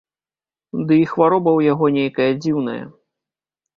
Ды 0.87 0.93
і 1.01 1.03
хвароба 1.11 1.49
ў 1.53 1.61
яго 1.73 1.85
нейкая 1.99 2.31
дзіўная. 2.41 2.83